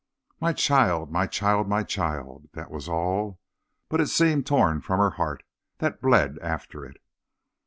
[0.39, 1.11] "My child!
[1.11, 1.67] my child!
[1.69, 3.39] my child!" That was all,
[3.87, 5.43] but it seemed torn from her heart,
[5.77, 6.97] that bled after it.